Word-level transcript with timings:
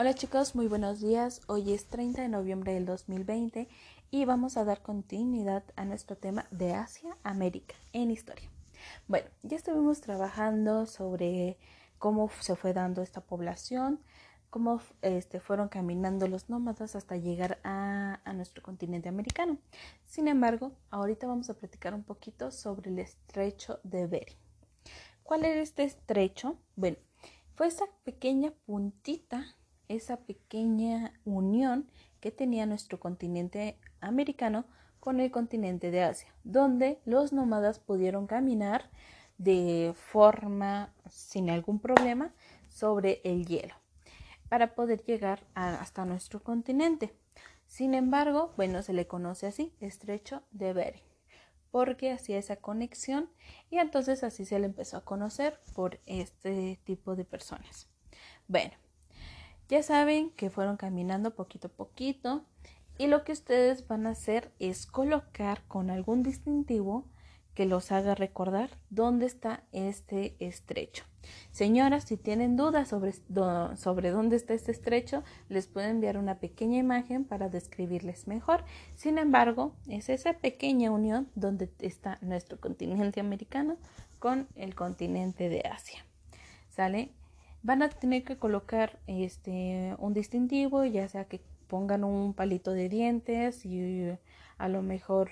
Hola 0.00 0.14
chicos, 0.14 0.54
muy 0.54 0.68
buenos 0.68 1.00
días. 1.00 1.40
Hoy 1.48 1.72
es 1.72 1.86
30 1.86 2.22
de 2.22 2.28
noviembre 2.28 2.72
del 2.72 2.86
2020 2.86 3.66
y 4.12 4.24
vamos 4.26 4.56
a 4.56 4.64
dar 4.64 4.80
continuidad 4.80 5.64
a 5.74 5.84
nuestro 5.84 6.16
tema 6.16 6.46
de 6.52 6.72
Asia, 6.72 7.16
América 7.24 7.74
en 7.92 8.12
historia. 8.12 8.48
Bueno, 9.08 9.28
ya 9.42 9.56
estuvimos 9.56 10.00
trabajando 10.00 10.86
sobre 10.86 11.58
cómo 11.98 12.30
se 12.38 12.54
fue 12.54 12.72
dando 12.72 13.02
esta 13.02 13.22
población, 13.22 14.00
cómo 14.50 14.80
este, 15.02 15.40
fueron 15.40 15.68
caminando 15.68 16.28
los 16.28 16.48
nómadas 16.48 16.94
hasta 16.94 17.16
llegar 17.16 17.58
a, 17.64 18.20
a 18.24 18.32
nuestro 18.34 18.62
continente 18.62 19.08
americano. 19.08 19.58
Sin 20.06 20.28
embargo, 20.28 20.70
ahorita 20.90 21.26
vamos 21.26 21.50
a 21.50 21.54
platicar 21.54 21.92
un 21.92 22.04
poquito 22.04 22.52
sobre 22.52 22.90
el 22.90 23.00
estrecho 23.00 23.80
de 23.82 24.06
Bering. 24.06 24.38
¿Cuál 25.24 25.44
era 25.44 25.60
este 25.60 25.82
estrecho? 25.82 26.56
Bueno, 26.76 26.98
fue 27.56 27.66
esa 27.66 27.86
pequeña 28.04 28.52
puntita 28.64 29.57
esa 29.88 30.18
pequeña 30.18 31.12
unión 31.24 31.90
que 32.20 32.30
tenía 32.30 32.66
nuestro 32.66 33.00
continente 33.00 33.78
americano 34.00 34.64
con 35.00 35.20
el 35.20 35.30
continente 35.30 35.90
de 35.90 36.02
Asia, 36.02 36.34
donde 36.44 37.00
los 37.04 37.32
nómadas 37.32 37.78
pudieron 37.78 38.26
caminar 38.26 38.90
de 39.38 39.92
forma 39.94 40.92
sin 41.08 41.48
algún 41.50 41.78
problema 41.78 42.34
sobre 42.68 43.20
el 43.24 43.46
hielo 43.46 43.74
para 44.48 44.74
poder 44.74 45.04
llegar 45.04 45.44
hasta 45.54 46.04
nuestro 46.04 46.42
continente. 46.42 47.14
Sin 47.66 47.94
embargo, 47.94 48.52
bueno, 48.56 48.82
se 48.82 48.92
le 48.94 49.06
conoce 49.06 49.46
así, 49.46 49.74
estrecho 49.80 50.42
de 50.50 50.72
Bering, 50.72 51.02
porque 51.70 52.10
hacía 52.10 52.38
esa 52.38 52.56
conexión 52.56 53.30
y 53.70 53.78
entonces 53.78 54.24
así 54.24 54.46
se 54.46 54.58
le 54.58 54.66
empezó 54.66 54.96
a 54.96 55.04
conocer 55.04 55.60
por 55.74 56.00
este 56.06 56.80
tipo 56.84 57.14
de 57.14 57.24
personas. 57.24 57.88
Bueno, 58.48 58.72
ya 59.68 59.82
saben 59.82 60.30
que 60.30 60.50
fueron 60.50 60.76
caminando 60.76 61.34
poquito 61.34 61.68
a 61.68 61.72
poquito 61.72 62.44
y 62.98 63.06
lo 63.06 63.24
que 63.24 63.32
ustedes 63.32 63.86
van 63.86 64.06
a 64.06 64.10
hacer 64.10 64.50
es 64.58 64.86
colocar 64.86 65.62
con 65.68 65.90
algún 65.90 66.22
distintivo 66.22 67.04
que 67.54 67.66
los 67.66 67.90
haga 67.90 68.14
recordar 68.14 68.70
dónde 68.88 69.26
está 69.26 69.64
este 69.72 70.36
estrecho. 70.38 71.04
Señoras, 71.50 72.04
si 72.04 72.16
tienen 72.16 72.56
dudas 72.56 72.88
sobre, 72.88 73.12
sobre 73.76 74.10
dónde 74.10 74.36
está 74.36 74.54
este 74.54 74.70
estrecho, 74.70 75.24
les 75.48 75.66
puedo 75.66 75.88
enviar 75.88 76.18
una 76.18 76.38
pequeña 76.38 76.78
imagen 76.78 77.24
para 77.24 77.48
describirles 77.48 78.28
mejor. 78.28 78.64
Sin 78.94 79.18
embargo, 79.18 79.74
es 79.88 80.08
esa 80.08 80.34
pequeña 80.34 80.92
unión 80.92 81.28
donde 81.34 81.68
está 81.80 82.18
nuestro 82.20 82.60
continente 82.60 83.18
americano 83.18 83.76
con 84.20 84.46
el 84.54 84.76
continente 84.76 85.48
de 85.48 85.62
Asia. 85.62 86.04
¿Sale? 86.70 87.10
Van 87.62 87.82
a 87.82 87.88
tener 87.88 88.24
que 88.24 88.38
colocar 88.38 88.98
este 89.06 89.94
un 89.98 90.14
distintivo, 90.14 90.84
ya 90.84 91.08
sea 91.08 91.26
que 91.26 91.40
pongan 91.66 92.04
un 92.04 92.34
palito 92.34 92.72
de 92.72 92.88
dientes 92.88 93.64
y 93.64 94.10
a 94.56 94.68
lo 94.68 94.82
mejor 94.82 95.30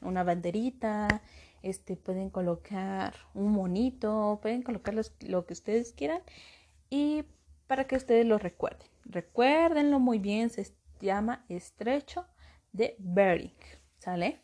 una 0.00 0.24
banderita, 0.24 1.22
este 1.62 1.96
pueden 1.96 2.30
colocar 2.30 3.14
un 3.34 3.52
monito, 3.52 4.38
pueden 4.40 4.62
colocar 4.62 4.94
lo 4.94 5.46
que 5.46 5.52
ustedes 5.52 5.92
quieran 5.92 6.22
y 6.88 7.24
para 7.66 7.84
que 7.84 7.96
ustedes 7.96 8.24
lo 8.26 8.38
recuerden. 8.38 8.88
Recuérdenlo 9.04 10.00
muy 10.00 10.18
bien, 10.18 10.50
se 10.50 10.74
llama 11.00 11.44
estrecho 11.48 12.26
de 12.72 12.96
Bering, 12.98 13.52
¿sale? 13.98 14.40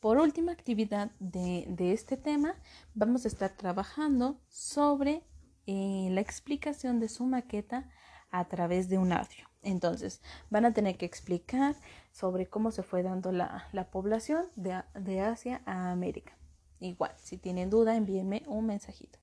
Por 0.00 0.18
última 0.18 0.52
actividad 0.52 1.12
de, 1.20 1.66
de 1.68 1.92
este 1.92 2.16
tema, 2.16 2.56
vamos 2.94 3.24
a 3.24 3.28
estar 3.28 3.50
trabajando 3.56 4.40
sobre 4.48 5.22
eh, 5.66 6.08
la 6.10 6.20
explicación 6.20 7.00
de 7.00 7.08
su 7.08 7.24
maqueta 7.24 7.88
a 8.30 8.46
través 8.48 8.88
de 8.88 8.98
un 8.98 9.12
audio. 9.12 9.48
Entonces, 9.62 10.20
van 10.50 10.64
a 10.64 10.72
tener 10.72 10.96
que 10.96 11.06
explicar 11.06 11.76
sobre 12.10 12.46
cómo 12.46 12.72
se 12.72 12.82
fue 12.82 13.02
dando 13.02 13.30
la, 13.30 13.88
población 13.92 14.46
de, 14.56 14.82
de 14.94 15.20
Asia 15.20 15.62
a 15.66 15.92
América. 15.92 16.36
Igual, 16.80 17.12
si 17.16 17.38
tienen 17.38 17.70
duda, 17.70 17.96
envíenme 17.96 18.42
un 18.46 18.66
mensajito. 18.66 19.20